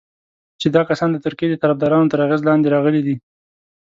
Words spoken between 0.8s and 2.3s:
کسان د ترکیې د طرفدارانو تر